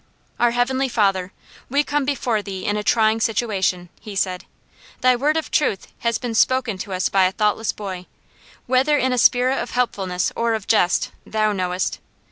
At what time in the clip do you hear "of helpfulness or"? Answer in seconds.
9.61-10.55